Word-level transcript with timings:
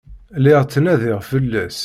Lliɣ 0.37 0.61
ttnadiɣ 0.63 1.17
fell-as. 1.29 1.79